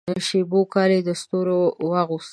شېبو 0.27 0.59
کالي 0.73 0.99
د 1.07 1.09
ستورو 1.21 1.59
واغوستله 1.89 2.29